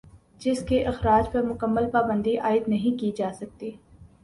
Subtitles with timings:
[0.41, 3.71] جس کے اخراج پر مکمل پابندی عائد نہیں کی جاسکتی